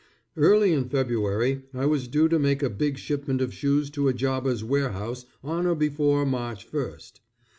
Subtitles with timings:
[0.35, 4.13] Early in February, I was due to make a big shipment of shoes to a
[4.15, 7.21] jobbers' warehouse on or before March first.